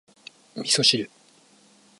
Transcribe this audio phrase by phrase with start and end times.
[0.55, 1.07] 味噌汁